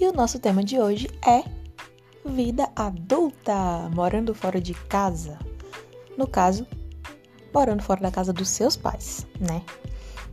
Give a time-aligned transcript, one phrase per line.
[0.00, 1.44] E o nosso tema de hoje é
[2.24, 5.38] vida adulta, morando fora de casa.
[6.16, 6.66] No caso,
[7.52, 9.62] morando fora da casa dos seus pais, né?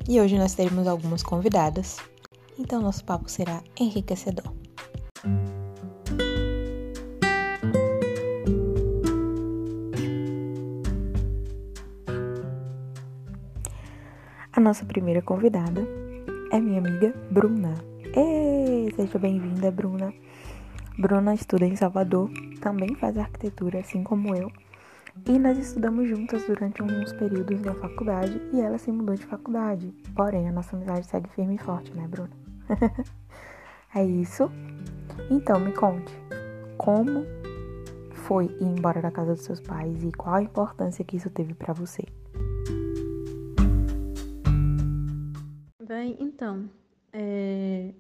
[0.07, 1.97] E hoje nós teremos algumas convidadas,
[2.57, 4.53] então nosso papo será enriquecedor.
[14.53, 15.85] A nossa primeira convidada
[16.53, 17.96] é minha amiga Bruna.
[18.97, 20.11] Seja bem-vinda, Bruna.
[20.97, 24.51] Bruna estuda em Salvador, também faz arquitetura, assim como eu.
[25.27, 29.93] E nós estudamos juntas durante alguns períodos da faculdade e ela se mudou de faculdade.
[30.15, 32.31] Porém, a nossa amizade segue firme e forte, né, Bruna?
[33.93, 34.49] é isso.
[35.29, 36.11] Então, me conte,
[36.75, 37.23] como
[38.11, 41.53] foi ir embora da casa dos seus pais e qual a importância que isso teve
[41.53, 42.01] para você?
[45.87, 46.67] Bem, então,
[47.13, 47.93] é,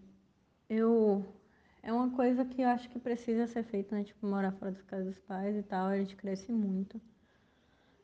[0.69, 1.25] eu
[1.81, 4.03] é uma coisa que eu acho que precisa ser feita, né?
[4.03, 6.99] Tipo, morar fora das casas dos pais e tal, a gente cresce muito.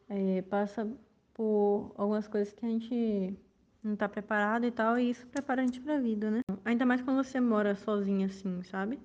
[0.07, 0.87] É, passa
[1.33, 3.37] por algumas coisas que a gente
[3.83, 6.41] não tá preparado e tal, e isso prepara a gente pra vida, né?
[6.63, 8.99] Ainda mais quando você mora sozinha, assim, sabe?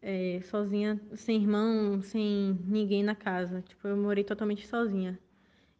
[0.00, 3.62] É, sozinha, sem irmão, sem ninguém na casa.
[3.62, 5.18] Tipo, eu morei totalmente sozinha.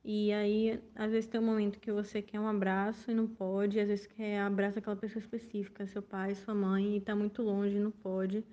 [0.05, 3.79] E aí, às vezes tem um momento que você quer um abraço e não pode,
[3.79, 7.79] às vezes quer abraço aquela pessoa específica, seu pai, sua mãe, e tá muito longe
[7.79, 8.45] não pode.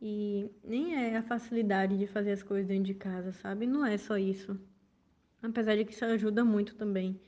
[0.00, 3.66] E nem é a facilidade de fazer as coisas dentro de casa, sabe?
[3.66, 4.58] Não é só isso.
[5.42, 7.20] Apesar de que isso ajuda muito também.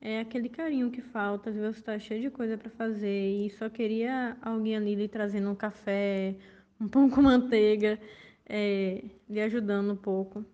[0.00, 3.50] É aquele carinho que falta, às vezes você tá cheio de coisa para fazer e
[3.50, 6.36] só queria alguém ali lhe trazendo um café,
[6.80, 7.98] um pão com manteiga,
[8.46, 10.44] é, lhe ajudando um pouco.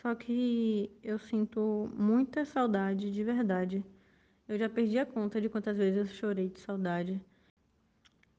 [0.00, 3.84] Só que eu sinto muita saudade, de verdade.
[4.48, 7.20] Eu já perdi a conta de quantas vezes eu chorei de saudade.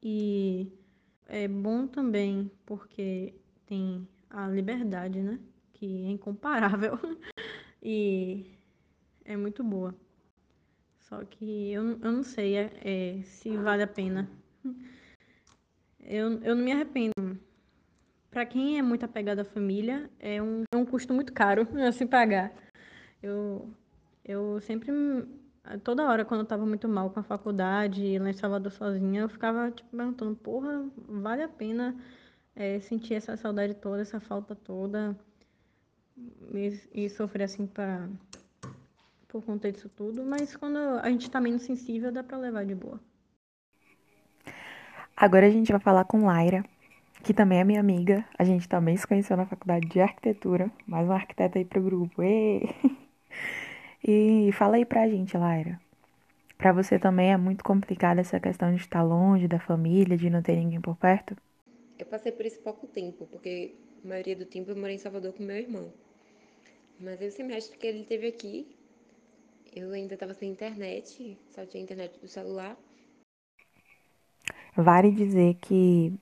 [0.01, 0.71] E
[1.27, 3.35] é bom também porque
[3.67, 5.39] tem a liberdade, né?
[5.73, 6.97] Que é incomparável.
[7.81, 8.45] e
[9.23, 9.93] é muito boa.
[10.97, 14.27] Só que eu, eu não sei é, se vale a pena.
[16.03, 17.13] Eu, eu não me arrependo
[18.31, 21.91] para quem é muito apegado à família, é um, é um custo muito caro a
[21.91, 22.51] se pagar.
[23.21, 23.69] Eu,
[24.23, 24.91] eu sempre,
[25.83, 29.29] toda hora, quando eu estava muito mal com a faculdade, lá em Salvador sozinha, eu
[29.29, 31.95] ficava tipo, perguntando: porra, vale a pena
[32.55, 35.15] é, sentir essa saudade toda, essa falta toda
[36.53, 38.07] e, e sofrer assim para
[39.27, 40.23] por conta disso tudo?
[40.23, 42.99] Mas quando a gente está menos sensível, dá para levar de boa.
[45.15, 46.65] Agora a gente vai falar com Laira
[47.23, 48.25] que também é minha amiga.
[48.37, 50.71] A gente também se conheceu na faculdade de arquitetura.
[50.85, 52.23] Mais uma arquiteta aí pro grupo.
[52.23, 52.61] E,
[54.03, 55.79] e fala aí pra gente, Laira.
[56.57, 60.41] Pra você também é muito complicada essa questão de estar longe da família, de não
[60.41, 61.35] ter ninguém por perto?
[61.97, 63.73] Eu passei por isso pouco tempo, porque
[64.03, 65.91] a maioria do tempo eu morei em Salvador com meu irmão.
[66.99, 68.75] Mas aí o semestre que ele teve aqui,
[69.75, 72.77] eu ainda estava sem internet, só tinha internet do celular.
[74.75, 76.13] Vale dizer que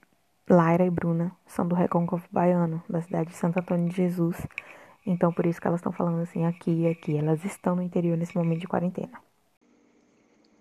[0.49, 4.35] Laira e Bruna são do Recôncavo Baiano, da cidade de Santo Antônio de Jesus.
[5.05, 7.15] Então, por isso que elas estão falando assim aqui e aqui.
[7.15, 9.21] Elas estão no interior nesse momento de quarentena.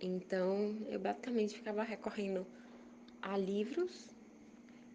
[0.00, 2.46] Então, eu basicamente ficava recorrendo
[3.22, 4.14] a livros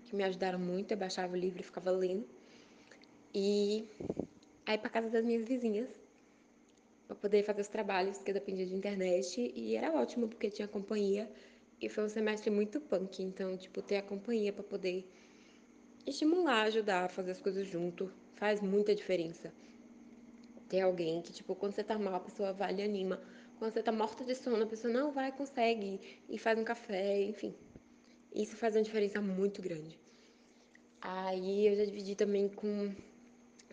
[0.05, 0.91] que me ajudaram muito.
[0.91, 2.25] Eu baixava o livro e ficava lendo.
[3.33, 3.89] E
[4.65, 5.89] aí para casa das minhas vizinhas
[7.07, 9.51] para poder fazer os trabalhos, que eu dependia de internet.
[9.55, 11.29] E era ótimo porque tinha companhia
[11.83, 15.05] e foi um semestre muito punk, então, tipo, ter a companhia para poder
[16.07, 19.53] estimular, ajudar fazer as coisas junto, faz muita diferença.
[20.69, 23.21] Ter alguém que, tipo, quando você tá mal, a pessoa vai e anima.
[23.59, 25.99] Quando você tá morta de sono, a pessoa não vai, consegue,
[26.29, 27.53] e faz um café, enfim.
[28.33, 29.99] Isso faz uma diferença muito grande.
[31.01, 32.95] Aí eu já dividi também com,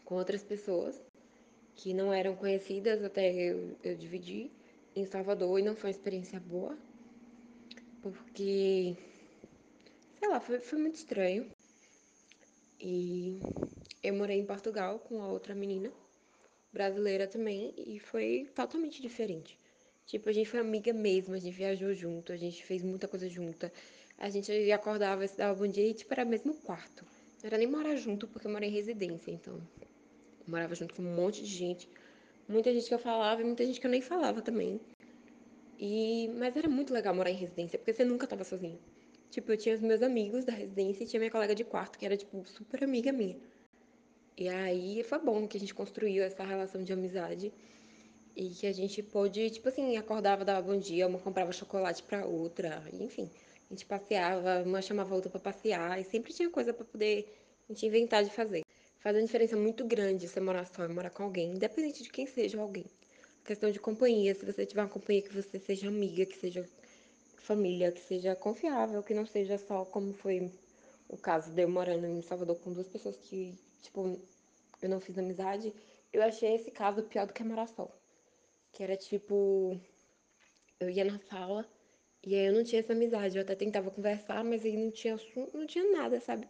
[0.05, 1.01] com outras pessoas
[1.77, 4.51] que não eram conhecidas, até eu, eu dividi
[4.97, 6.77] em Salvador e não foi uma experiência boa
[8.03, 8.97] porque,
[10.19, 11.51] sei lá, foi, foi muito estranho.
[12.81, 13.39] E
[14.03, 15.93] eu morei em Portugal com a outra menina,
[16.73, 19.59] brasileira também, e foi totalmente diferente.
[20.07, 23.29] Tipo, a gente foi amiga mesmo, a gente viajou junto, a gente fez muita coisa
[23.29, 23.73] junta.
[24.19, 27.05] A gente acordava se dava bom dia e, tipo, era mesmo quarto.
[27.43, 29.55] Não era nem morar junto, porque eu morei em residência, então.
[29.81, 31.89] Eu morava junto com um monte de gente.
[32.49, 34.81] Muita gente que eu falava e muita gente que eu nem falava também.
[35.83, 38.79] E, mas era muito legal morar em residência, porque você nunca tava sozinho.
[39.31, 42.05] Tipo, eu tinha os meus amigos da residência e tinha minha colega de quarto, que
[42.05, 43.39] era, tipo, super amiga minha.
[44.37, 47.51] E aí foi bom que a gente construiu essa relação de amizade.
[48.37, 52.27] E que a gente pôde, tipo assim, acordava, dava bom dia, uma comprava chocolate pra
[52.27, 53.31] outra, enfim.
[53.71, 57.27] A gente passeava, uma chamava outra para passear, e sempre tinha coisa para poder
[57.69, 58.63] a gente inventar de fazer.
[58.99, 62.27] Faz uma diferença muito grande você morar só e morar com alguém, independente de quem
[62.27, 62.85] seja alguém.
[63.45, 66.69] Questão de companhia, se você tiver uma companhia que você seja amiga, que seja
[67.37, 70.53] família, que seja confiável, que não seja só como foi
[71.09, 74.21] o caso de eu morando em Salvador com duas pessoas que, tipo,
[74.83, 75.75] eu não fiz amizade.
[76.13, 77.91] Eu achei esse caso pior do que morar só.
[78.73, 79.81] Que era tipo,
[80.79, 81.69] eu ia na sala
[82.23, 83.37] e aí eu não tinha essa amizade.
[83.37, 85.17] Eu até tentava conversar, mas aí não tinha
[85.55, 86.47] não tinha nada, sabe?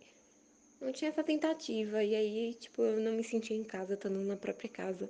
[0.81, 2.03] Não tinha essa tentativa.
[2.05, 5.09] E aí, tipo, eu não me sentia em casa, estando na própria casa.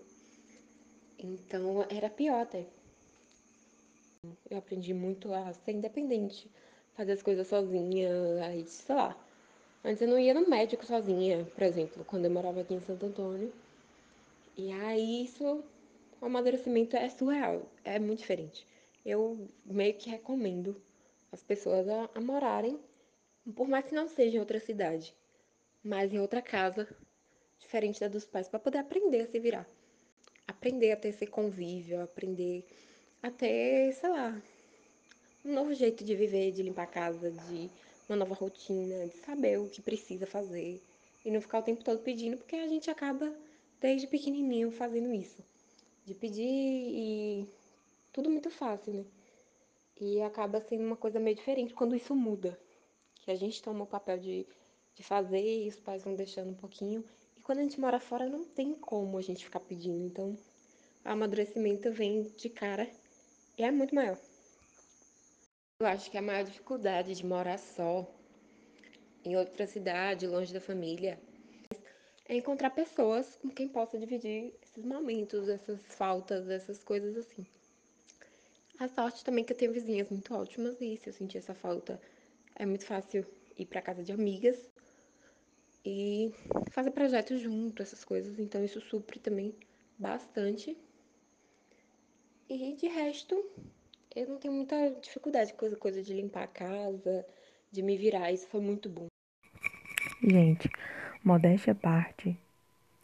[1.23, 2.67] Então era pior até.
[4.51, 6.51] Eu aprendi muito a ser independente,
[6.95, 8.11] fazer as coisas sozinha,
[8.45, 9.17] aí, sei lá.
[9.85, 13.07] Antes eu não ia no médico sozinha, por exemplo, quando eu morava aqui em Santo
[13.07, 13.53] Antônio.
[14.57, 15.65] E aí isso,
[16.21, 18.67] o amadurecimento é surreal, é muito diferente.
[19.05, 20.77] Eu meio que recomendo
[21.33, 22.79] as pessoas a, a morarem,
[23.55, 25.15] por mais que não seja em outra cidade,
[25.83, 26.87] mas em outra casa,
[27.59, 29.67] diferente da dos pais, para poder aprender a se virar.
[30.51, 32.67] Aprender a ter esse convívio, aprender
[33.23, 34.43] a ter, sei lá,
[35.45, 37.71] um novo jeito de viver, de limpar a casa, de
[38.09, 40.83] uma nova rotina, de saber o que precisa fazer
[41.25, 43.33] e não ficar o tempo todo pedindo, porque a gente acaba
[43.81, 45.41] desde pequenininho fazendo isso,
[46.05, 47.49] de pedir e
[48.13, 49.05] tudo muito fácil, né?
[50.01, 52.59] E acaba sendo uma coisa meio diferente quando isso muda,
[53.23, 54.45] que a gente toma o papel de,
[54.97, 57.05] de fazer e os pais vão deixando um pouquinho.
[57.51, 60.07] Quando a gente mora fora, não tem como a gente ficar pedindo.
[60.07, 60.39] Então,
[61.05, 62.89] o amadurecimento vem de cara
[63.59, 64.17] e é muito maior.
[65.81, 68.09] Eu acho que a maior dificuldade de morar só
[69.25, 71.21] em outra cidade, longe da família,
[72.29, 77.45] é encontrar pessoas com quem possa dividir esses momentos, essas faltas, essas coisas assim.
[78.79, 81.53] A sorte também é que eu tenho vizinhas muito ótimas e se eu sentir essa
[81.53, 82.01] falta,
[82.55, 83.27] é muito fácil
[83.59, 84.71] ir para casa de amigas
[85.85, 86.33] e
[86.71, 88.39] fazer projetos junto, essas coisas.
[88.39, 89.55] Então isso supre também
[89.99, 90.77] bastante.
[92.49, 93.45] E de resto,
[94.15, 97.25] eu não tenho muita dificuldade com essa coisa de limpar a casa,
[97.71, 98.33] de me virar.
[98.33, 99.07] Isso foi muito bom.
[100.23, 100.69] Gente,
[101.25, 102.37] modéstia à parte,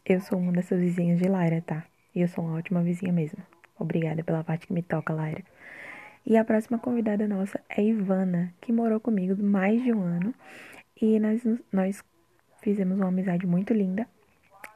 [0.04, 1.86] eu sou uma dessas vizinhas de Laira, tá?
[2.14, 3.38] E eu sou uma ótima vizinha mesmo.
[3.78, 5.44] Obrigada pela parte que me toca, Laira.
[6.24, 10.34] E a próxima convidada nossa é Ivana, que morou comigo mais de um ano.
[11.00, 12.02] E nós, nós
[12.66, 14.08] fizemos uma amizade muito linda.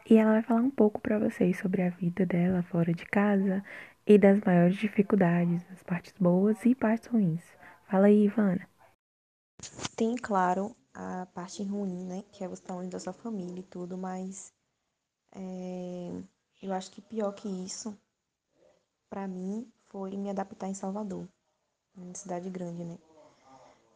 [0.08, 3.64] E ela vai falar um pouco para vocês sobre a vida dela fora de casa
[4.06, 7.42] e das maiores dificuldades, as partes boas e partes ruins.
[7.88, 8.68] Fala aí, Ivana.
[9.96, 12.22] Tem, claro, a parte ruim, né?
[12.30, 14.52] Que é você estar longe da sua família e tudo, mas
[15.32, 16.12] é,
[16.62, 17.96] eu acho que pior que isso,
[19.08, 21.28] para mim, foi me adaptar em Salvador,
[21.96, 22.96] em cidade grande, né?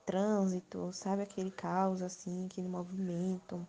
[0.05, 3.67] Trânsito, sabe aquele caos assim, aquele movimento.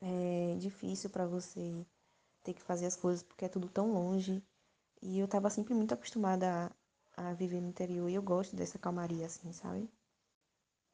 [0.00, 1.86] É difícil para você
[2.42, 4.42] ter que fazer as coisas porque é tudo tão longe.
[5.02, 6.72] E eu tava sempre muito acostumada
[7.16, 9.90] a, a viver no interior e eu gosto dessa calmaria, assim, sabe?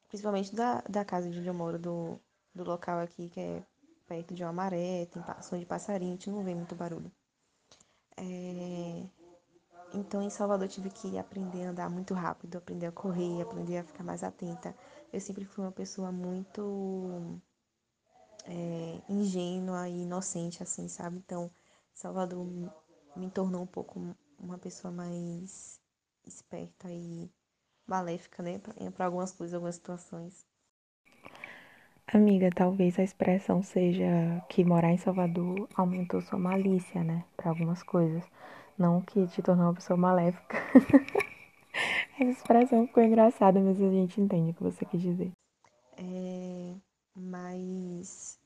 [0.07, 2.19] Principalmente da, da casa onde eu moro, do,
[2.53, 3.63] do local aqui, que é
[4.07, 7.11] perto de uma maré, tem som de passarinho, a gente não vê muito barulho.
[8.17, 9.03] É...
[9.93, 13.83] Então, em Salvador, tive que aprender a andar muito rápido, aprender a correr, aprender a
[13.83, 14.75] ficar mais atenta.
[15.11, 17.39] Eu sempre fui uma pessoa muito
[18.45, 21.17] é, ingênua e inocente, assim, sabe?
[21.17, 21.51] Então,
[21.93, 22.45] Salvador
[23.15, 23.99] me tornou um pouco
[24.39, 25.79] uma pessoa mais
[26.25, 27.29] esperta e
[27.87, 28.59] maléfica, né,
[28.95, 30.45] para algumas coisas, algumas situações.
[32.07, 34.05] Amiga, talvez a expressão seja
[34.49, 38.23] que morar em Salvador aumentou sua malícia, né, para algumas coisas,
[38.77, 40.57] não que te tornou uma pessoa maléfica.
[42.19, 45.31] Essa expressão ficou engraçada, mas a gente entende o que você quis dizer.
[47.33, 48.39] Mas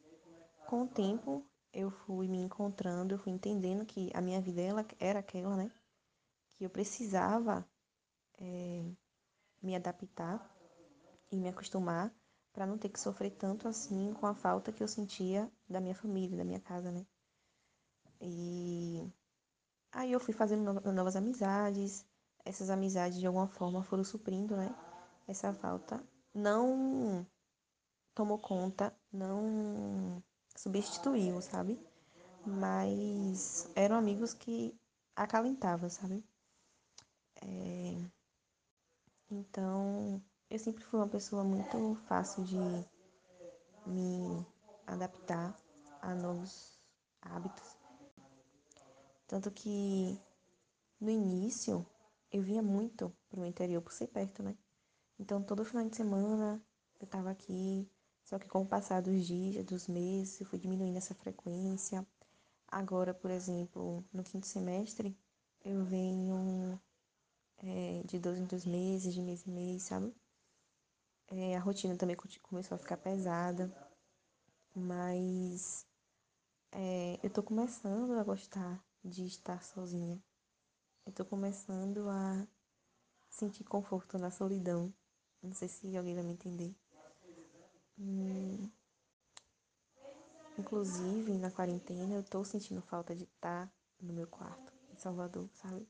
[0.66, 4.86] com o tempo eu fui me encontrando, eu fui entendendo que a minha vida ela
[4.98, 5.70] era aquela, né?
[6.52, 7.68] Que eu precisava
[8.40, 8.90] é,
[9.62, 10.40] me adaptar
[11.30, 12.16] e me acostumar
[12.54, 15.94] para não ter que sofrer tanto assim com a falta que eu sentia da minha
[15.94, 17.06] família, da minha casa, né?
[18.22, 19.06] E
[19.92, 20.64] aí eu fui fazendo
[20.94, 22.06] novas amizades,
[22.46, 24.74] essas amizades de alguma forma foram suprindo, né?
[25.28, 26.02] Essa falta.
[26.34, 27.28] Não
[28.18, 30.24] tomou conta, não
[30.56, 31.80] substituiu, sabe?
[32.48, 34.76] Mas eram amigos que
[35.16, 36.24] acalentavam, sabe?
[37.36, 37.94] É...
[39.30, 40.20] Então,
[40.50, 42.58] eu sempre fui uma pessoa muito fácil de
[43.86, 44.44] me
[44.88, 45.56] adaptar
[46.02, 46.76] a novos
[47.22, 47.78] hábitos.
[49.28, 50.18] Tanto que
[51.00, 51.86] no início
[52.32, 54.58] eu vinha muito pro interior por ser perto, né?
[55.20, 56.60] Então, todo final de semana
[57.00, 57.88] eu estava aqui,
[58.28, 62.06] só que com o passar dos dias, dos meses, eu fui diminuindo essa frequência.
[62.68, 65.18] Agora, por exemplo, no quinto semestre,
[65.64, 66.78] eu venho
[67.60, 70.14] é, de dois em dois meses, de mês em mês, sabe?
[71.30, 73.72] É, a rotina também começou a ficar pesada,
[74.76, 75.88] mas
[76.74, 80.22] é, eu tô começando a gostar de estar sozinha.
[81.06, 82.46] Eu tô começando a
[83.30, 84.94] sentir conforto na solidão.
[85.42, 86.76] Não sei se alguém vai me entender.
[90.58, 95.88] Inclusive, na quarentena, eu tô sentindo falta de estar no meu quarto, em Salvador, sabe?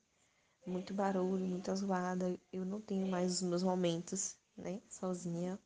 [0.65, 2.37] Muito barulho, muita zoada.
[2.51, 4.81] Eu não tenho mais os meus momentos, né?
[4.89, 5.59] Sozinha.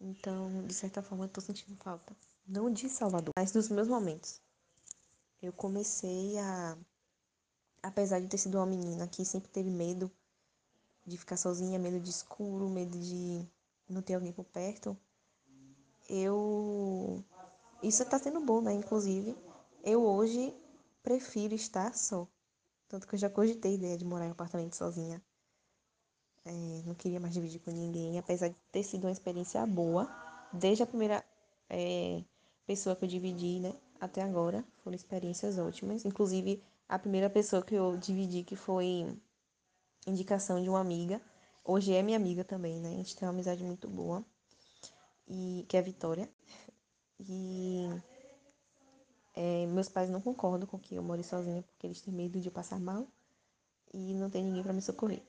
[0.00, 2.16] Então, de certa forma, eu tô sentindo falta.
[2.46, 4.40] Não de Salvador, mas dos meus momentos.
[5.42, 6.78] Eu comecei a.
[7.82, 10.10] Apesar de ter sido uma menina que sempre teve medo
[11.06, 13.46] de ficar sozinha, medo de escuro, medo de
[13.88, 14.96] não ter alguém por perto,
[16.08, 17.24] eu.
[17.82, 18.72] Isso está sendo bom, né?
[18.72, 19.36] Inclusive,
[19.84, 20.54] eu hoje
[21.02, 22.26] prefiro estar só.
[22.88, 25.22] Tanto que eu já cogitei a ideia de morar em apartamento sozinha.
[26.44, 26.52] É,
[26.86, 30.08] não queria mais dividir com ninguém, apesar de ter sido uma experiência boa,
[30.52, 31.24] desde a primeira
[31.68, 32.22] é,
[32.66, 33.74] pessoa que eu dividi, né?
[34.00, 36.04] Até agora, foram experiências ótimas.
[36.04, 39.06] Inclusive, a primeira pessoa que eu dividi, que foi
[40.06, 41.20] indicação de uma amiga,
[41.64, 42.90] hoje é minha amiga também, né?
[42.90, 44.24] A gente tem uma amizade muito boa
[45.28, 46.28] e que é a Vitória.
[47.20, 47.88] E
[49.34, 52.48] é, meus pais não concordam com que eu more sozinha porque eles têm medo de
[52.48, 53.06] eu passar mal
[53.92, 55.22] e não tem ninguém para me socorrer.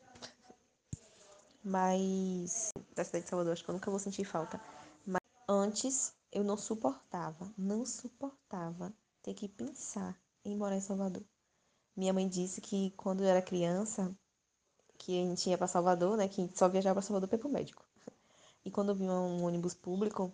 [1.64, 4.62] Mas da cidade de Salvador acho que eu nunca vou sentir falta.
[5.06, 11.24] Mas antes eu não suportava, não suportava ter que pensar em morar em Salvador.
[11.96, 14.16] Minha mãe disse que quando eu era criança,
[14.98, 17.38] que a gente ia para Salvador, né, que a gente só viajava para Salvador para
[17.38, 17.87] ir pro médico.
[18.68, 20.30] E quando eu vi um ônibus público,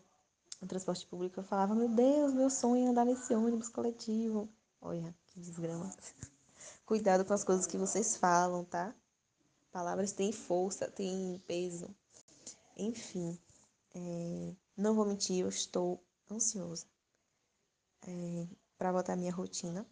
[0.59, 4.49] um transporte público, eu falava, meu Deus, meu sonho é andar nesse ônibus coletivo.
[4.81, 5.87] Olha, que desgrama.
[6.83, 8.91] Cuidado com as coisas que vocês falam, tá?
[9.71, 11.95] Palavras têm força, têm peso.
[12.75, 13.37] Enfim,
[13.93, 16.87] é, não vou mentir, eu estou ansiosa
[18.07, 18.47] é,
[18.79, 19.85] para botar minha rotina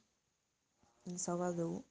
[1.06, 1.84] em Salvador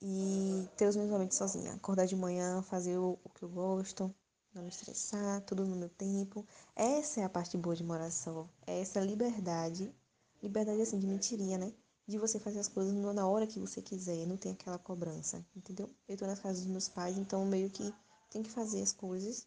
[0.00, 1.72] e ter os meus momentos sozinha.
[1.72, 4.14] Acordar de manhã, fazer o, o que eu gosto,
[4.54, 6.46] não me estressar, tudo no meu tempo.
[6.74, 8.48] Essa é a parte boa de morar só.
[8.66, 9.94] É essa liberdade.
[10.42, 11.72] Liberdade assim, de mentirinha, né?
[12.06, 15.88] De você fazer as coisas na hora que você quiser, não tem aquela cobrança, entendeu?
[16.08, 17.94] Eu tô nas casas dos meus pais, então meio que
[18.30, 19.46] tem que fazer as coisas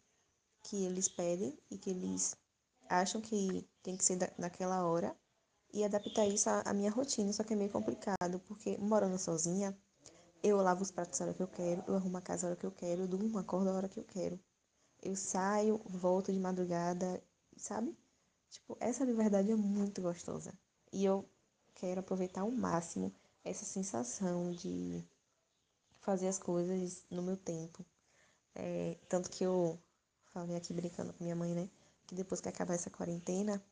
[0.62, 2.34] que eles pedem e que eles
[2.88, 5.14] acham que tem que ser da, naquela hora
[5.72, 9.76] e adaptar isso à, à minha rotina, só que é meio complicado, porque morando sozinha,
[10.42, 12.56] eu lavo os pratos a hora que eu quero, eu arrumo a casa a hora
[12.56, 14.40] que eu quero, eu durmo, acordo a hora que eu quero.
[15.04, 17.22] Eu saio, volto de madrugada,
[17.58, 17.94] sabe?
[18.48, 20.52] Tipo, essa liberdade é muito gostosa.
[20.90, 21.28] E eu
[21.74, 25.04] quero aproveitar ao máximo essa sensação de
[26.00, 27.84] fazer as coisas no meu tempo.
[28.54, 29.78] É, tanto que eu
[30.32, 31.68] falei aqui brincando com minha mãe, né?
[32.06, 33.62] Que depois que acabar essa quarentena,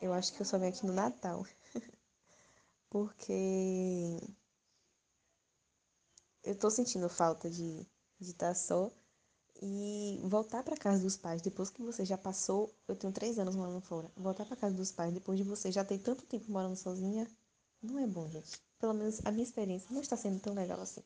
[0.00, 1.44] eu acho que eu só venho aqui no Natal.
[2.88, 4.20] Porque
[6.44, 7.84] eu tô sentindo falta de,
[8.20, 8.88] de estar só
[9.64, 13.54] e voltar para casa dos pais depois que você já passou, eu tenho três anos
[13.54, 16.74] morando fora, voltar para casa dos pais depois de você já ter tanto tempo morando
[16.74, 17.28] sozinha,
[17.80, 18.60] não é bom, gente.
[18.80, 21.02] Pelo menos a minha experiência não está sendo tão legal assim.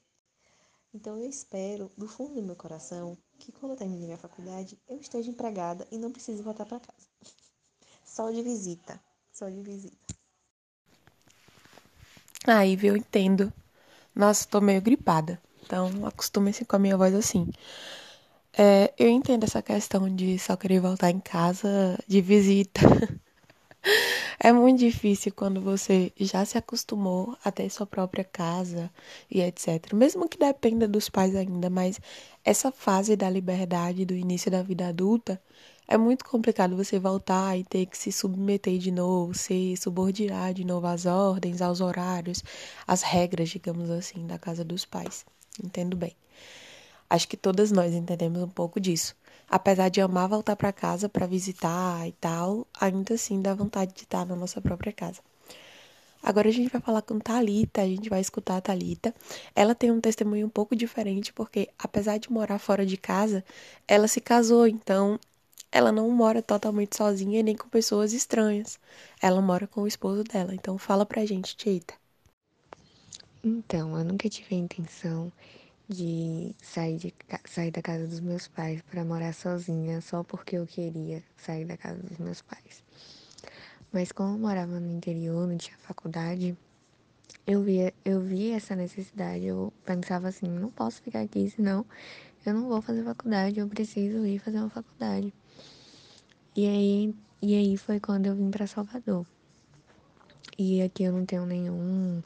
[0.94, 4.98] Então eu espero, do fundo do meu coração, que quando eu termine minha faculdade, eu
[4.98, 7.06] esteja empregada e não precise voltar para casa.
[8.06, 8.98] Só de visita,
[9.30, 10.14] só de visita.
[12.46, 13.52] Aí, viu, eu entendo.
[14.14, 15.38] Nossa, tô meio gripada.
[15.62, 17.50] Então, acostume-se com a minha voz assim.
[18.58, 22.80] É, eu entendo essa questão de só querer voltar em casa de visita.
[24.38, 28.90] É muito difícil quando você já se acostumou a ter sua própria casa
[29.30, 29.92] e etc.
[29.94, 32.00] Mesmo que dependa dos pais ainda, mas
[32.44, 35.40] essa fase da liberdade do início da vida adulta
[35.88, 40.64] é muito complicado você voltar e ter que se submeter de novo, se subordinar de
[40.64, 42.42] novo às ordens, aos horários,
[42.86, 45.24] às regras, digamos assim, da casa dos pais.
[45.62, 46.14] Entendo bem.
[47.08, 49.16] Acho que todas nós entendemos um pouco disso.
[49.48, 54.02] Apesar de amar voltar para casa para visitar e tal, ainda assim dá vontade de
[54.02, 55.20] estar na nossa própria casa.
[56.22, 59.14] Agora a gente vai falar com Talita, a gente vai escutar a Talita.
[59.54, 63.44] Ela tem um testemunho um pouco diferente porque apesar de morar fora de casa,
[63.86, 65.20] ela se casou, então
[65.70, 68.78] ela não mora totalmente sozinha nem com pessoas estranhas.
[69.22, 70.54] Ela mora com o esposo dela.
[70.54, 71.94] Então fala pra gente, Tita.
[73.44, 75.30] Então, eu nunca tive a intenção
[75.88, 77.14] de sair, de
[77.44, 81.76] sair da casa dos meus pais para morar sozinha só porque eu queria sair da
[81.76, 82.82] casa dos meus pais.
[83.92, 86.56] Mas como eu morava no interior, não tinha faculdade,
[87.46, 89.46] eu via, eu via essa necessidade.
[89.46, 91.86] Eu pensava assim, não posso ficar aqui, senão
[92.44, 95.32] eu não vou fazer faculdade, eu preciso ir fazer uma faculdade.
[96.54, 99.26] E aí, e aí foi quando eu vim para Salvador.
[100.58, 102.22] E aqui eu não tenho nenhum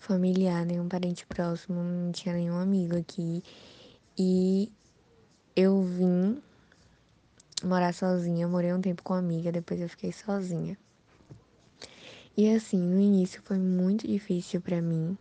[0.00, 3.44] familiar, nenhum parente próximo, não tinha nenhum amigo aqui.
[4.18, 4.72] E
[5.54, 6.42] eu vim
[7.62, 10.76] morar sozinha, morei um tempo com uma amiga, depois eu fiquei sozinha.
[12.36, 15.16] E assim, no início foi muito difícil para mim,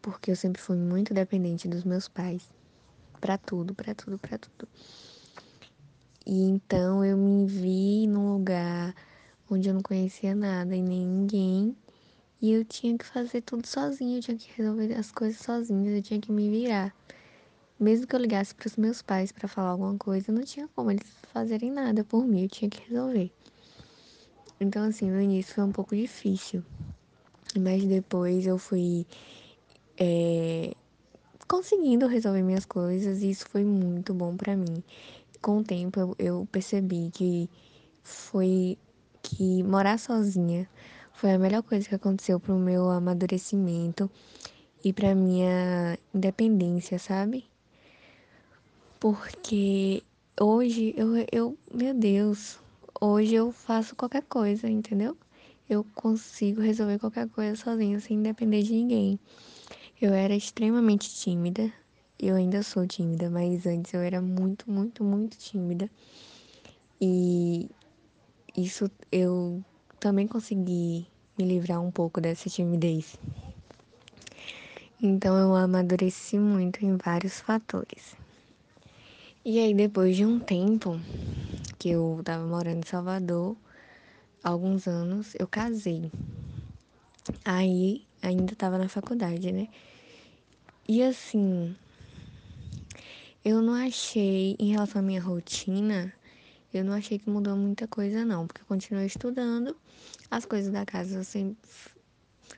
[0.00, 2.48] porque eu sempre fui muito dependente dos meus pais,
[3.20, 4.66] para tudo, para tudo, para tudo.
[6.26, 8.94] E então eu me vi num lugar
[9.50, 11.76] onde eu não conhecia nada e nem ninguém,
[12.40, 16.02] e eu tinha que fazer tudo sozinha, eu tinha que resolver as coisas sozinha, eu
[16.02, 16.94] tinha que me virar.
[17.78, 20.90] Mesmo que eu ligasse para os meus pais para falar alguma coisa, não tinha como
[20.90, 23.30] eles fazerem nada por mim, eu tinha que resolver.
[24.58, 26.62] Então, assim, no início foi um pouco difícil,
[27.58, 29.06] mas depois eu fui
[29.98, 30.74] é,
[31.48, 34.82] conseguindo resolver minhas coisas e isso foi muito bom para mim.
[35.42, 37.48] Com o tempo eu, eu percebi que
[38.02, 38.78] foi
[39.22, 40.68] que morar sozinha
[41.12, 44.10] foi a melhor coisa que aconteceu pro meu amadurecimento
[44.84, 47.44] e pra minha independência, sabe?
[48.98, 50.02] Porque
[50.40, 52.58] hoje eu, eu, meu Deus,
[53.00, 55.16] hoje eu faço qualquer coisa, entendeu?
[55.68, 59.20] Eu consigo resolver qualquer coisa sozinha, sem depender de ninguém.
[60.00, 61.72] Eu era extremamente tímida,
[62.18, 65.90] eu ainda sou tímida, mas antes eu era muito, muito, muito tímida.
[67.00, 67.70] E
[68.56, 69.64] isso eu
[70.00, 71.06] também consegui
[71.38, 73.18] me livrar um pouco dessa timidez.
[75.00, 78.16] Então eu amadureci muito em vários fatores.
[79.44, 81.00] E aí depois de um tempo
[81.78, 83.56] que eu tava morando em Salvador,
[84.42, 86.10] alguns anos, eu casei.
[87.44, 89.68] Aí ainda tava na faculdade, né?
[90.88, 91.76] E assim,
[93.44, 96.12] eu não achei, em relação à minha rotina,
[96.72, 99.76] eu não achei que mudou muita coisa não, porque eu continuei estudando,
[100.30, 101.58] as coisas da casa eu sempre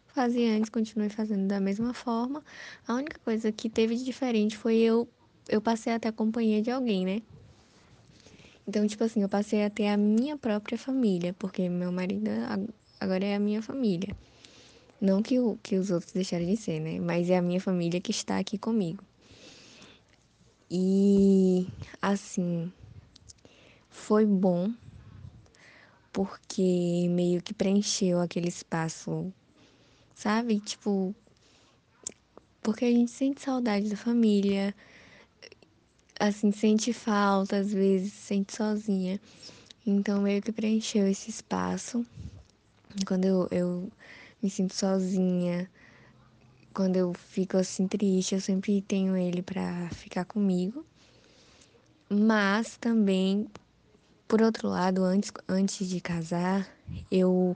[0.09, 2.45] fazia antes, continuei fazendo da mesma forma.
[2.87, 5.09] A única coisa que teve de diferente foi eu
[5.49, 7.23] eu passei a ter a companhia de alguém, né?
[8.67, 12.31] Então, tipo assim, eu passei a ter a minha própria família, porque meu marido
[13.01, 14.15] agora é a minha família.
[15.01, 17.01] Não que, o, que os outros deixaram de ser, né?
[17.01, 19.03] Mas é a minha família que está aqui comigo.
[20.71, 21.67] E,
[22.01, 22.73] assim,
[23.93, 24.73] foi bom,
[26.13, 29.33] porque meio que preencheu aquele espaço
[30.23, 30.61] sabe?
[30.61, 31.15] Tipo,
[32.63, 34.73] porque a gente sente saudade da família,
[36.19, 39.21] assim, sente falta, às vezes, sente sozinha.
[39.85, 42.07] Então, meio que preencheu esse espaço.
[43.05, 43.93] Quando eu, eu
[44.41, 45.69] me sinto sozinha,
[46.73, 50.87] quando eu fico assim triste, eu sempre tenho ele para ficar comigo.
[52.09, 53.49] Mas também,
[54.33, 56.67] por outro lado, antes, antes de casar,
[57.11, 57.55] eu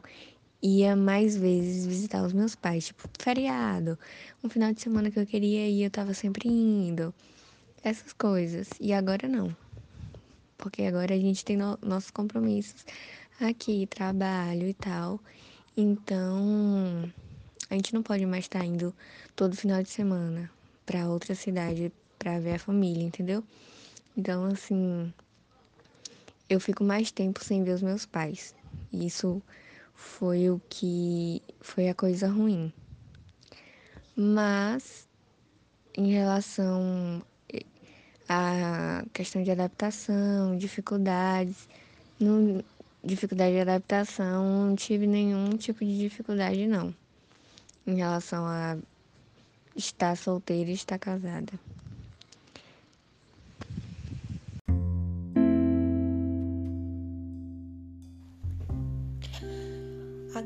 [0.63, 3.99] ia mais vezes visitar os meus pais, tipo, feriado,
[4.45, 7.15] um final de semana que eu queria ir, eu tava sempre indo.
[7.83, 8.69] Essas coisas.
[8.79, 9.57] E agora não.
[10.59, 12.85] Porque agora a gente tem no, nossos compromissos
[13.41, 15.19] aqui, trabalho e tal.
[15.75, 17.11] Então,
[17.71, 18.95] a gente não pode mais estar tá indo
[19.35, 20.51] todo final de semana
[20.85, 23.43] para outra cidade para ver a família, entendeu?
[24.15, 25.11] Então, assim,
[26.49, 28.55] eu fico mais tempo sem ver os meus pais.
[28.93, 29.43] E isso
[29.95, 32.73] foi o que foi a coisa ruim.
[34.15, 35.09] Mas
[35.97, 37.23] em relação
[38.29, 41.69] à questão de adaptação, dificuldades,
[42.21, 42.63] não,
[43.03, 46.95] dificuldade de adaptação, não tive nenhum tipo de dificuldade não.
[47.87, 48.77] Em relação a
[49.75, 51.53] estar solteira e estar casada.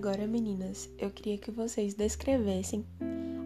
[0.02, 2.86] Agora, meninas, eu queria que vocês descrevessem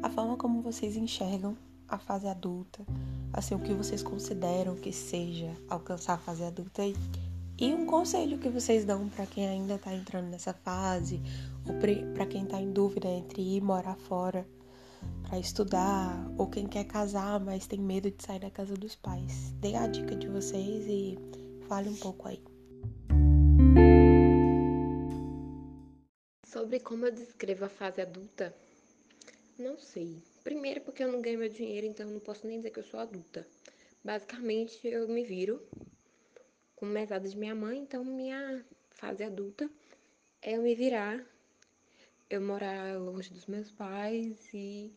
[0.05, 1.57] a forma como vocês enxergam
[1.89, 2.87] a fase adulta,
[3.33, 6.95] assim, o que vocês consideram que seja alcançar a fase adulta e,
[7.59, 11.21] e um conselho que vocês dão para quem ainda tá entrando nessa fase
[11.67, 11.75] ou
[12.15, 14.47] para quem tá em dúvida entre ir morar fora
[15.25, 19.53] para estudar ou quem quer casar, mas tem medo de sair da casa dos pais.
[19.61, 21.19] Dê a dica de vocês e
[21.67, 22.41] fale um pouco aí.
[26.65, 28.55] Sobre como eu descrevo a fase adulta,
[29.59, 32.79] não sei, Primeiro, porque eu não ganho meu dinheiro, então não posso nem dizer que
[32.79, 33.47] eu sou adulta.
[34.03, 35.61] Basicamente, eu me viro
[36.75, 39.69] com mesada de minha mãe, então minha fase adulta
[40.41, 41.23] é eu me virar,
[42.31, 44.91] eu morar longe dos meus pais e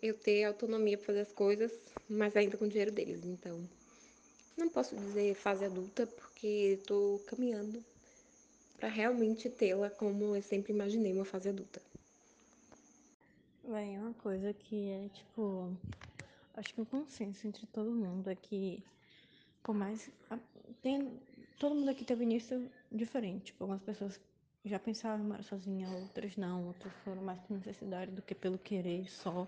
[0.00, 1.72] eu ter autonomia para fazer as coisas,
[2.08, 3.22] mas ainda com o dinheiro deles.
[3.22, 3.68] Então,
[4.56, 7.84] não posso dizer fase adulta porque estou caminhando
[8.82, 11.80] para realmente tê-la como eu sempre imaginei uma fase adulta.
[13.62, 15.72] Bem, uma coisa que é tipo.
[16.56, 18.82] Acho que o consenso entre todo mundo é que,
[19.62, 20.10] por mais.
[20.82, 21.16] Tem,
[21.60, 23.44] todo mundo aqui teve início diferente.
[23.44, 24.18] Tipo, algumas pessoas
[24.64, 26.66] já pensavam em morar sozinha, outras não.
[26.66, 29.46] Outras foram mais por necessidade do que pelo querer só.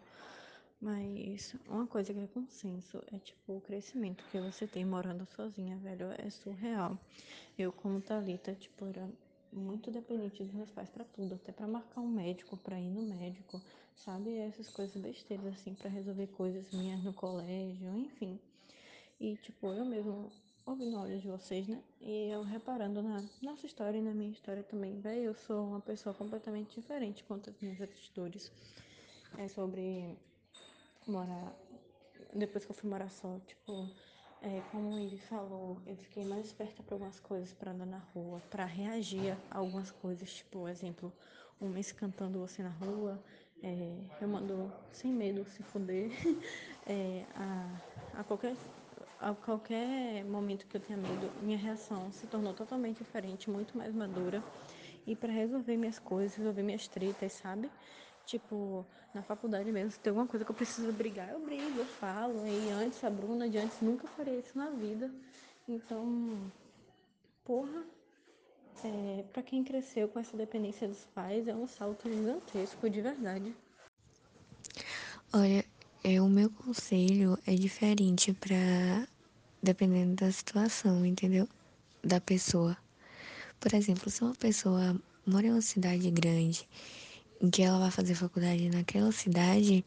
[0.80, 5.76] Mas uma coisa que é consenso é tipo o crescimento que você tem morando sozinha,
[5.78, 6.96] velho, é surreal.
[7.58, 9.08] Eu como Thalita, tipo, era
[9.54, 13.02] muito dependente dos meus pais para tudo, até para marcar um médico, para ir no
[13.02, 13.60] médico,
[13.96, 14.36] sabe?
[14.36, 18.38] Essas coisas besteiras assim para resolver coisas minhas no colégio, enfim.
[19.20, 20.30] E tipo, eu mesmo
[20.66, 21.80] ouvindo áudio de vocês, né?
[22.00, 25.80] E eu reparando na nossa história e na minha história também, velho, eu sou uma
[25.80, 28.50] pessoa completamente diferente quanto às minhas atitudes.
[29.38, 30.16] É sobre
[31.06, 31.54] morar.
[32.32, 33.88] Depois que eu fui morar só, tipo,
[34.44, 38.42] é, como ele falou, eu fiquei mais esperta para algumas coisas, para andar na rua,
[38.50, 41.10] para reagir a algumas coisas, tipo, exemplo,
[41.58, 43.24] um mês cantando você na rua,
[43.62, 46.10] é, eu mando sem medo se fuder,
[46.84, 48.54] é, a, a, qualquer,
[49.18, 53.94] a qualquer momento que eu tinha medo, minha reação se tornou totalmente diferente, muito mais
[53.94, 54.44] madura,
[55.06, 57.72] e para resolver minhas coisas, resolver minhas tretas, sabe?
[58.26, 61.86] Tipo, na faculdade mesmo, se tem alguma coisa que eu preciso brigar, eu brigo, eu
[61.86, 62.46] falo.
[62.46, 65.10] E antes, a Bruna de antes nunca faria isso na vida.
[65.68, 66.50] Então,
[67.44, 67.84] porra,
[68.82, 73.54] é, para quem cresceu com essa dependência dos pais, é um salto gigantesco, de verdade.
[75.32, 75.64] Olha,
[76.02, 79.08] é, o meu conselho é diferente para
[79.62, 81.48] dependendo da situação, entendeu?
[82.02, 82.76] Da pessoa.
[83.58, 84.94] Por exemplo, se uma pessoa
[85.26, 86.68] mora em uma cidade grande
[87.44, 89.84] em que ela vai fazer faculdade naquela cidade,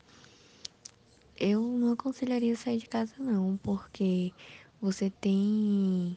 [1.36, 4.32] eu não aconselharia sair de casa não, porque
[4.80, 6.16] você tem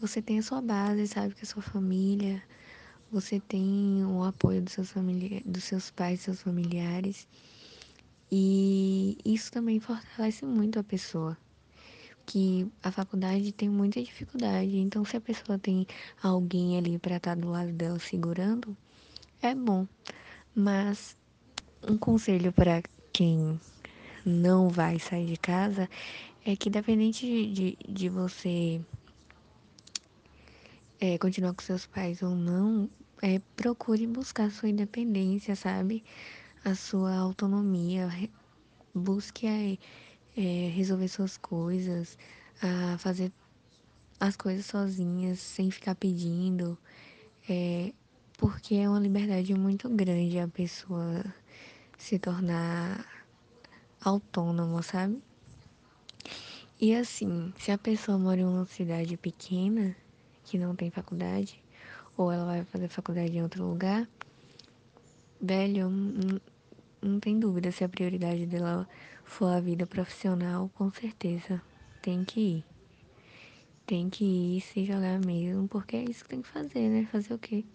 [0.00, 2.42] você tem a sua base, sabe que é a sua família,
[3.12, 7.28] você tem o apoio dos seus familiares, dos seus pais, seus familiares.
[8.32, 11.36] E isso também fortalece muito a pessoa.
[12.24, 15.86] Que a faculdade tem muita dificuldade, então se a pessoa tem
[16.22, 18.74] alguém ali para estar tá do lado dela segurando,
[19.42, 19.86] é bom.
[20.54, 21.16] Mas
[21.82, 22.82] um conselho para
[23.12, 23.60] quem
[24.24, 25.88] não vai sair de casa
[26.44, 28.80] é que, independente de, de, de você
[31.00, 32.90] é, continuar com seus pais ou não,
[33.22, 36.04] é, procure buscar sua independência, sabe?
[36.64, 38.08] A sua autonomia.
[38.94, 39.78] Busque é,
[40.74, 42.18] resolver suas coisas,
[42.60, 43.32] a fazer
[44.18, 46.76] as coisas sozinhas, sem ficar pedindo.
[47.48, 47.92] É,
[48.40, 51.22] porque é uma liberdade muito grande a pessoa
[51.98, 53.06] se tornar
[54.00, 55.22] autônoma, sabe?
[56.80, 59.94] E assim, se a pessoa mora em uma cidade pequena,
[60.42, 61.62] que não tem faculdade,
[62.16, 64.08] ou ela vai fazer faculdade em outro lugar,
[65.38, 66.40] velho, não,
[67.02, 68.88] não tem dúvida se a prioridade dela
[69.22, 71.60] for a vida profissional, com certeza
[72.00, 72.64] tem que ir.
[73.84, 77.06] Tem que ir se jogar mesmo, porque é isso que tem que fazer, né?
[77.12, 77.66] Fazer o quê?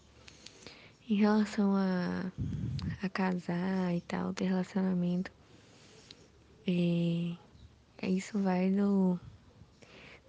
[1.08, 2.32] Em relação a,
[3.00, 5.32] a casar e tal, ter relacionamento,
[6.68, 7.38] é,
[8.02, 9.20] é isso vai do,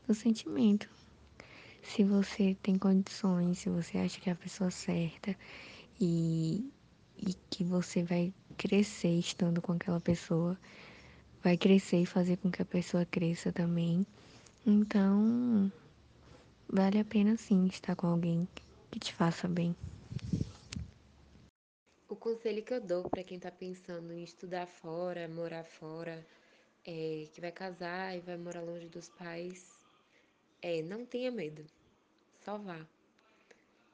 [0.06, 0.86] do sentimento.
[1.82, 5.34] Se você tem condições, se você acha que é a pessoa certa
[5.98, 6.70] e,
[7.16, 10.58] e que você vai crescer estando com aquela pessoa,
[11.42, 14.06] vai crescer e fazer com que a pessoa cresça também.
[14.66, 15.72] Então,
[16.68, 18.46] vale a pena sim estar com alguém
[18.90, 19.74] que te faça bem.
[22.08, 26.24] O conselho que eu dou para quem está pensando em estudar fora, morar fora,
[26.84, 29.84] é, que vai casar e vai morar longe dos pais,
[30.62, 31.66] é não tenha medo,
[32.44, 32.86] só vá.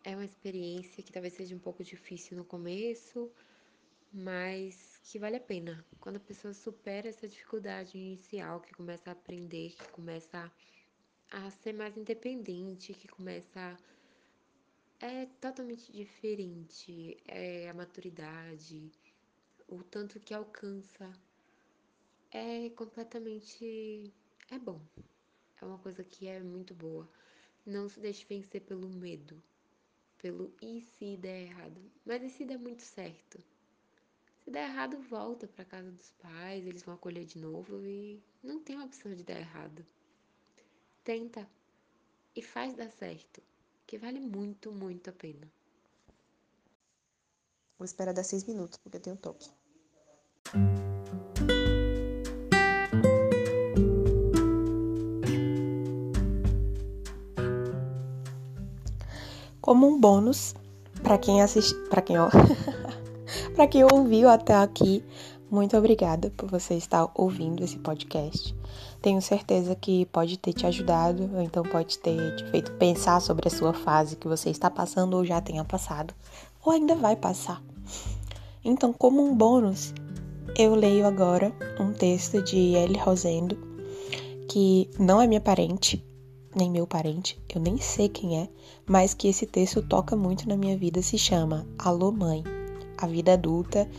[0.05, 3.33] É uma experiência que talvez seja um pouco difícil no começo,
[4.13, 5.83] mas que vale a pena.
[5.99, 10.53] Quando a pessoa supera essa dificuldade inicial, que começa a aprender, que começa
[11.31, 13.77] a ser mais independente, que começa a
[15.03, 17.17] é totalmente diferente.
[17.27, 18.93] É a maturidade,
[19.69, 21.13] o tanto que alcança.
[22.31, 24.15] É completamente.
[24.49, 24.81] É bom.
[25.61, 27.09] É uma coisa que é muito boa.
[27.67, 29.43] Não se deixe vencer pelo medo.
[30.19, 31.81] Pelo e se der errado.
[32.07, 33.43] Mas e se der muito certo?
[34.45, 38.61] Se der errado, volta para casa dos pais, eles vão acolher de novo e não
[38.61, 39.85] tem opção de dar errado.
[41.05, 41.49] Tenta
[42.35, 43.43] e faz dar certo,
[43.93, 45.47] que vale muito, muito a pena.
[47.79, 49.51] Vou esperar dar seis minutos, porque eu tenho toque.
[59.61, 60.55] Como um bônus,
[61.03, 62.31] para quem assiste, para quem ó,
[63.55, 65.05] para quem ouviu até aqui,
[65.51, 68.57] muito obrigada por você estar ouvindo esse podcast.
[69.03, 73.49] Tenho certeza que pode ter te ajudado, ou então pode ter te feito pensar sobre
[73.49, 76.15] a sua fase que você está passando ou já tenha passado,
[76.65, 77.61] ou ainda vai passar.
[78.65, 79.93] Então, como um bônus,
[80.57, 83.59] eu leio agora um texto de Ellie Rosendo,
[84.49, 86.05] que não é minha parente,
[86.55, 88.49] nem meu parente, eu nem sei quem é,
[88.87, 92.45] mas que esse texto toca muito na minha vida, se chama Alô Mãe,
[92.97, 93.91] a vida adulta,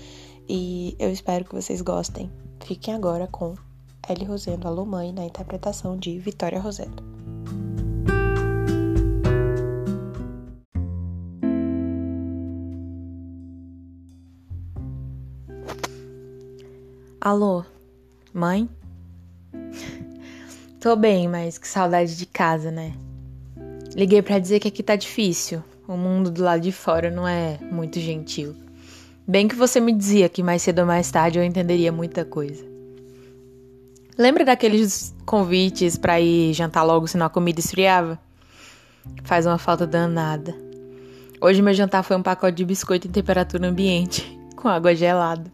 [0.47, 2.31] e eu espero que vocês gostem.
[2.61, 3.55] Fiquem agora com
[4.09, 7.01] Ellie Rosendo, Alô Mãe, na interpretação de Vitória Rosendo.
[17.21, 17.63] Alô,
[18.33, 18.67] mãe?
[20.81, 22.93] Tô bem, mas que saudade de casa, né?
[23.95, 25.63] Liguei para dizer que aqui tá difícil.
[25.87, 28.53] O mundo do lado de fora não é muito gentil.
[29.25, 32.72] Bem que você me dizia que mais cedo ou mais tarde eu entenderia muita coisa.
[34.17, 38.19] Lembra daqueles convites para ir jantar logo senão a comida esfriava?
[39.23, 40.55] Faz uma falta danada.
[41.41, 45.51] Hoje meu jantar foi um pacote de biscoito em temperatura ambiente, com água gelada.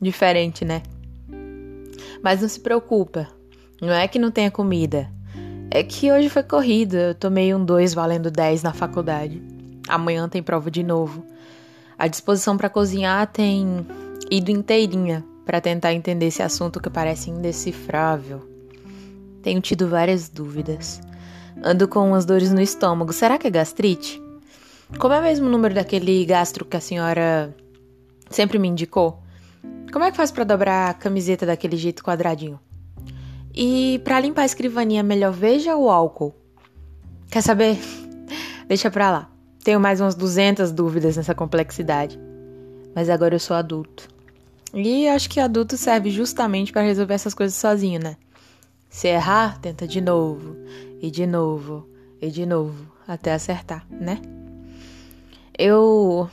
[0.00, 0.82] Diferente, né?
[2.20, 3.28] Mas não se preocupa,
[3.80, 5.08] não é que não tenha comida.
[5.70, 9.40] É que hoje foi corrida, eu tomei um 2 valendo 10 na faculdade.
[9.88, 11.24] Amanhã tem prova de novo.
[11.96, 13.86] A disposição para cozinhar tem
[14.28, 18.48] ido inteirinha para tentar entender esse assunto que parece indecifrável.
[19.42, 21.00] Tenho tido várias dúvidas.
[21.62, 23.12] Ando com umas dores no estômago.
[23.12, 24.22] Será que é gastrite?
[24.98, 27.54] Como é o mesmo número daquele gastro que a senhora
[28.30, 29.22] sempre me indicou?
[29.92, 32.58] Como é que faz para dobrar a camiseta daquele jeito quadradinho?
[33.54, 36.34] E para limpar a escrivaninha, melhor veja o álcool.
[37.30, 37.78] Quer saber?
[38.66, 39.30] Deixa pra lá.
[39.62, 42.18] Tenho mais umas 200 dúvidas nessa complexidade.
[42.94, 44.08] Mas agora eu sou adulto.
[44.74, 48.16] E acho que adulto serve justamente para resolver essas coisas sozinho, né?
[48.88, 50.56] Se errar, tenta de novo,
[51.00, 51.86] e de novo,
[52.20, 54.20] e de novo, até acertar, né?
[55.58, 56.30] Eu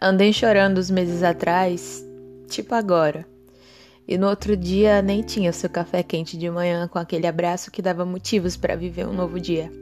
[0.00, 2.04] andei chorando uns meses atrás,
[2.48, 3.26] tipo agora.
[4.06, 7.82] E no outro dia nem tinha seu café quente de manhã com aquele abraço que
[7.82, 9.72] dava motivos para viver um novo dia.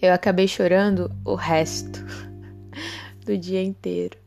[0.00, 2.04] Eu acabei chorando o resto
[3.24, 4.23] do dia inteiro.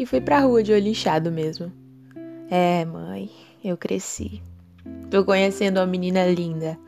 [0.00, 1.70] E fui pra rua de olho inchado mesmo.
[2.50, 3.30] É, mãe,
[3.62, 4.42] eu cresci.
[5.10, 6.78] Tô conhecendo uma menina linda,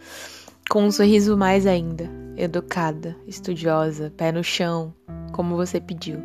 [0.71, 4.95] com um sorriso mais ainda, educada, estudiosa, pé no chão,
[5.31, 6.23] como você pediu.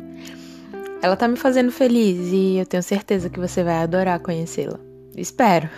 [1.02, 4.80] Ela tá me fazendo feliz e eu tenho certeza que você vai adorar conhecê-la.
[5.14, 5.68] Espero.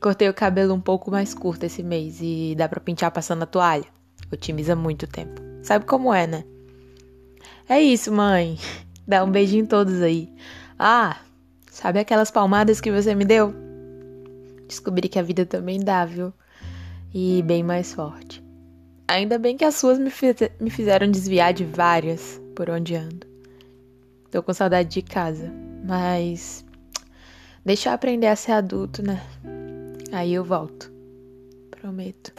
[0.00, 3.46] Cortei o cabelo um pouco mais curto esse mês e dá pra pintar passando a
[3.46, 3.84] toalha.
[4.32, 5.38] Otimiza muito o tempo.
[5.62, 6.44] Sabe como é, né?
[7.68, 8.56] É isso, mãe.
[9.08, 10.30] Dá um beijinho em todos aí.
[10.78, 11.16] Ah,
[11.70, 13.54] sabe aquelas palmadas que você me deu?
[14.68, 16.30] Descobri que a vida também dá, viu?
[17.14, 18.44] E bem mais forte.
[19.08, 23.26] Ainda bem que as suas me, fiz me fizeram desviar de várias por onde ando.
[24.30, 25.50] Tô com saudade de casa,
[25.86, 26.62] mas
[27.64, 29.22] deixa eu aprender a ser adulto, né?
[30.12, 30.92] Aí eu volto.
[31.70, 32.34] Prometo.